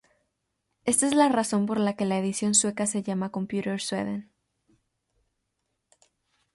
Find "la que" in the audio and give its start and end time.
1.79-2.05